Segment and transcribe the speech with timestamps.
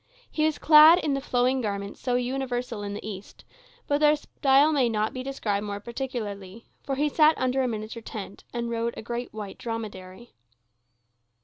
[0.31, 3.45] He was clad in the flowing garments so universal in the East;
[3.85, 8.01] but their style may not be described more particularly, for he sat under a miniature
[8.01, 10.33] tent, and rode a great white dromedary.